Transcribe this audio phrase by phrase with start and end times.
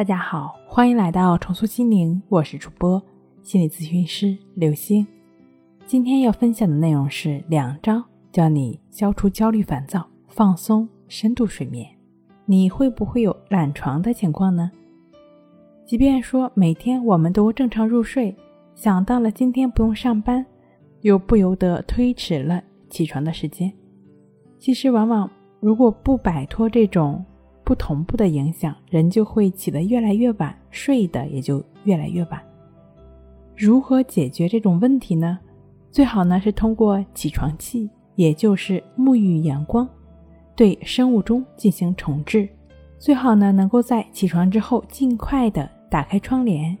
[0.00, 3.02] 大家好，欢迎来到重塑心灵，我是主播
[3.42, 5.06] 心理咨询师刘星。
[5.84, 8.02] 今天要分享的内容是两招
[8.32, 11.86] 教你消除焦虑、烦躁、放松、深度睡眠。
[12.46, 14.70] 你会不会有懒床的情况呢？
[15.84, 18.34] 即便说每天我们都正常入睡，
[18.74, 20.46] 想到了今天不用上班，
[21.02, 23.70] 又不由得推迟了起床的时间。
[24.58, 25.30] 其实，往往
[25.60, 27.22] 如果不摆脱这种，
[27.70, 32.42] 不同步的影响，人就会起得越来越晚，睡的也就越来越晚。
[33.56, 35.38] 如何解决这种问题呢？
[35.88, 39.88] 最好呢是通过起床气，也就是沐浴阳光，
[40.56, 42.48] 对生物钟进行重置。
[42.98, 46.76] 最好呢能够在起床之后尽快的打开窗帘，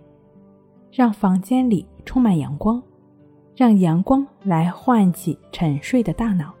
[0.90, 2.82] 让房间里充满阳光，
[3.54, 6.52] 让阳光来唤起沉睡的大脑，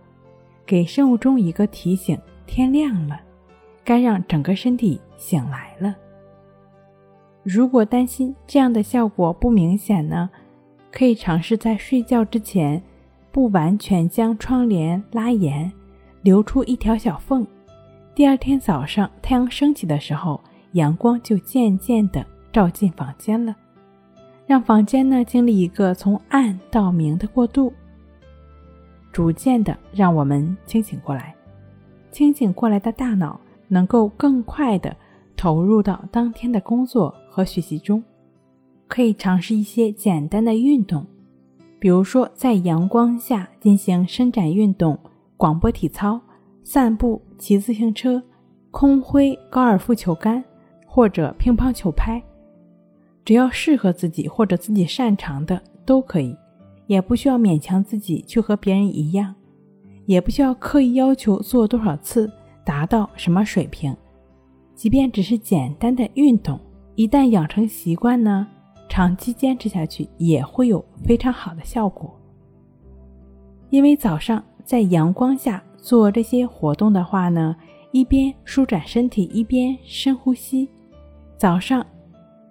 [0.64, 2.16] 给生物钟一个提醒：
[2.46, 3.22] 天亮了。
[3.90, 5.96] 该让整个身体醒来了。
[7.42, 10.30] 如果担心这样的效果不明显呢，
[10.92, 12.80] 可以尝试在睡觉之前
[13.32, 15.68] 不完全将窗帘拉严，
[16.22, 17.44] 留出一条小缝。
[18.14, 20.40] 第二天早上太阳升起的时候，
[20.74, 23.56] 阳光就渐渐的照进房间了，
[24.46, 27.72] 让房间呢经历一个从暗到明的过渡，
[29.10, 31.34] 逐渐的让我们清醒过来。
[32.12, 33.40] 清醒过来的大脑。
[33.70, 34.94] 能够更快的
[35.36, 38.02] 投入到当天的工作和学习中，
[38.86, 41.06] 可以尝试一些简单的运动，
[41.78, 44.98] 比如说在阳光下进行伸展运动、
[45.36, 46.20] 广播体操、
[46.62, 48.22] 散步、骑自行车、
[48.70, 50.44] 空挥高尔夫球杆
[50.84, 52.22] 或者乒乓球拍，
[53.24, 56.36] 只要适合自己或者自己擅长的都可以，
[56.86, 59.34] 也不需要勉强自己去和别人一样，
[60.06, 62.30] 也不需要刻意要求做多少次。
[62.64, 63.96] 达到什么水平？
[64.74, 66.58] 即便只是简单的运动，
[66.94, 68.46] 一旦养成习惯呢，
[68.88, 72.18] 长期坚持下去也会有非常好的效果。
[73.68, 77.54] 因为早上在阳光下做这些活动的话呢，
[77.92, 80.68] 一边舒展身体，一边深呼吸，
[81.36, 81.84] 早上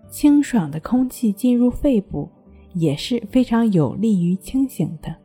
[0.08, 2.30] 清爽的空气进入肺部
[2.74, 5.16] 也是非常有利于清醒的。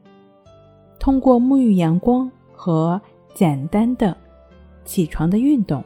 [0.99, 2.99] 通过沐浴阳光和
[3.35, 4.17] 简单的。
[4.85, 5.83] 起床的运动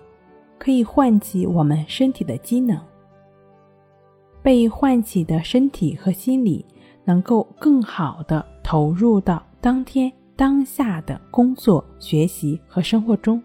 [0.58, 2.78] 可以唤起我们身体的机能，
[4.42, 6.64] 被唤起的身体和心理
[7.04, 13.42] 能够更好的投入到当天当下的工作、学习和生活中。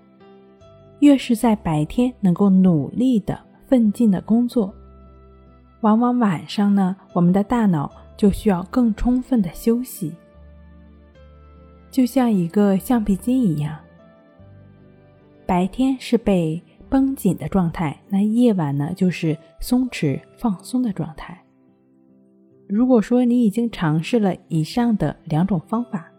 [0.99, 3.37] 越是在白天能够努力的
[3.67, 4.73] 奋进的工作，
[5.81, 10.13] 往往晚上呢，我们的大脑就需要更充分的休息，
[11.91, 13.77] 就像一个橡皮筋一样。
[15.45, 21.43] 白天是被绷紧的状态，那夜晚呢就是松弛放松的状态。
[22.67, 26.11] 如果说你已经尝试了以上的两种方法，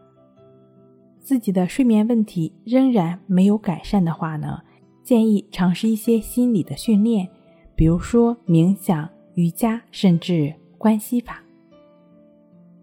[1.18, 4.60] 自己的睡眠问题仍然没有改善的话呢，
[5.02, 7.28] 建议尝试一些心理的训练，
[7.74, 11.42] 比如说冥想、瑜伽，甚至关系法。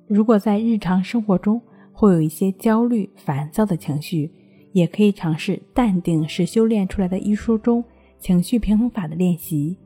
[0.08, 1.62] 如果在日常生活中
[1.94, 4.29] 会有一些焦虑、烦躁的情绪，
[4.71, 7.83] 也可以尝试《淡定是修炼出来的》一书中
[8.19, 9.77] 情绪平衡法的练习，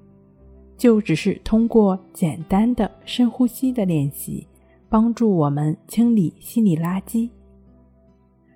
[0.78, 4.48] 就只是通过简单的深呼吸的练习，
[4.90, 7.30] 帮助我们清理心理垃圾，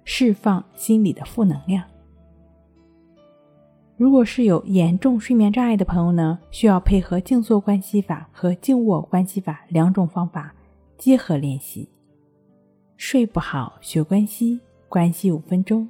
[0.03, 1.83] 释放心理的负能量。
[3.97, 10.55] 如果是有严重睡眠障碍的朋友呢，需要配合静坐关系法和静卧关系法两种方法
[10.97, 11.89] 结合练习。
[12.95, 15.89] 睡不好学关系，关系五分钟。